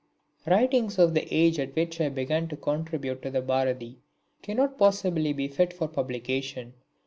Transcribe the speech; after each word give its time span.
Writings 0.47 0.97
of 0.97 1.13
the 1.13 1.31
age 1.31 1.59
at 1.59 1.75
which 1.75 2.01
I 2.01 2.09
began 2.09 2.47
to 2.47 2.57
contribute 2.57 3.21
to 3.21 3.29
the 3.29 3.43
Bharati 3.43 3.99
cannot 4.41 4.79
possibly 4.79 5.31
be 5.31 5.47
fit 5.47 5.73
for 5.73 5.87
publication. 5.87 6.73